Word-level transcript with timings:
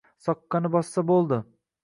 soqqani 0.27 0.71
bossa 0.77 1.05
bo‘ldi. 1.11 1.41